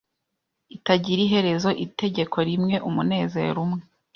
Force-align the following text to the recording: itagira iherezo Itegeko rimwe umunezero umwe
itagira 0.75 1.21
iherezo 1.27 1.69
Itegeko 1.85 2.37
rimwe 2.49 2.75
umunezero 2.89 3.57
umwe 3.65 3.83